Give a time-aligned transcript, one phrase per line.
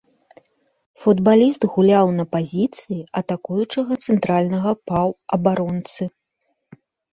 [1.03, 6.03] Футбаліст гуляў на пазіцыі атакуючага цэнтральнага паўабаронцы.